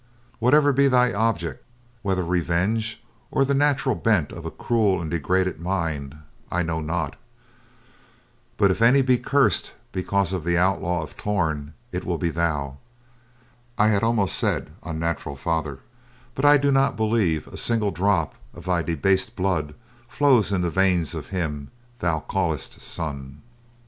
"Whatever 0.39 0.73
be 0.73 0.87
thy 0.87 1.13
object: 1.13 1.63
whether 2.01 2.23
revenge 2.25 3.03
or 3.29 3.45
the 3.45 3.53
natural 3.53 3.93
bent 3.93 4.31
of 4.31 4.47
a 4.47 4.49
cruel 4.49 4.99
and 4.99 5.11
degraded 5.11 5.59
mind, 5.59 6.15
I 6.49 6.63
know 6.63 6.81
not; 6.81 7.17
but 8.57 8.71
if 8.71 8.81
any 8.81 9.03
be 9.03 9.19
curst 9.19 9.73
because 9.91 10.33
of 10.33 10.43
the 10.43 10.57
Outlaw 10.57 11.03
of 11.03 11.15
Torn, 11.17 11.75
it 11.91 12.03
will 12.03 12.17
be 12.17 12.31
thou—I 12.31 13.89
had 13.89 14.01
almost 14.01 14.39
said, 14.39 14.71
unnatural 14.81 15.35
father; 15.35 15.81
but 16.33 16.45
I 16.45 16.57
do 16.57 16.71
not 16.71 16.97
believe 16.97 17.45
a 17.45 17.55
single 17.55 17.91
drop 17.91 18.33
of 18.55 18.65
thy 18.65 18.81
debased 18.81 19.35
blood 19.35 19.75
flows 20.07 20.51
in 20.51 20.61
the 20.61 20.71
veins 20.71 21.13
of 21.13 21.27
him 21.27 21.69
thou 21.99 22.21
callest 22.21 22.81
son." 22.81 23.43